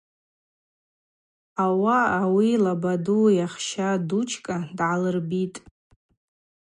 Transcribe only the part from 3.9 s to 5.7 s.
Дучкӏа дгӏалырбитӏ.